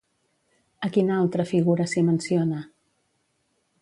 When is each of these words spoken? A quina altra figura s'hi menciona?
A 0.87 0.89
quina 0.95 1.19
altra 1.25 1.45
figura 1.51 1.87
s'hi 1.91 2.05
menciona? 2.09 2.63